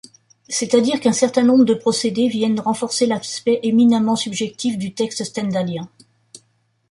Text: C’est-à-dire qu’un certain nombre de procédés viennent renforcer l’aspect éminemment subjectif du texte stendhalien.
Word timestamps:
C’est-à-dire 0.49 0.99
qu’un 0.99 1.11
certain 1.13 1.43
nombre 1.43 1.63
de 1.63 1.75
procédés 1.75 2.27
viennent 2.27 2.59
renforcer 2.59 3.05
l’aspect 3.05 3.59
éminemment 3.61 4.15
subjectif 4.15 4.79
du 4.79 4.95
texte 4.95 5.23
stendhalien. 5.25 5.89